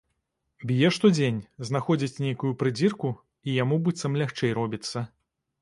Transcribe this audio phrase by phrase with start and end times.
[0.69, 3.13] Б'е штодзень, знаходзіць нейкую прыдзірку,
[3.47, 5.07] і яму быццам лягчэй робіцца.